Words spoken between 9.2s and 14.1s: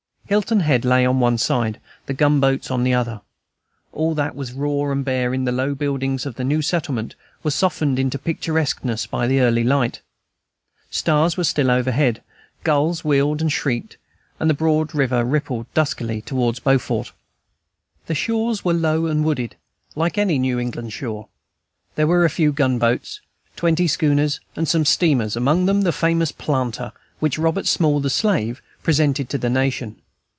the early light. Stars were still overhead, gulls wheeled and shrieked,